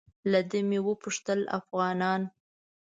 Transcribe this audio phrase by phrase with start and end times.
[0.31, 2.21] له ده مې وپوښتل افغانان.